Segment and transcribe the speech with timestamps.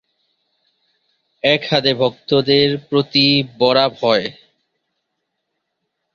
[1.43, 3.27] এক হাতে ভক্তদের প্রতি
[3.59, 4.25] বরাভয়।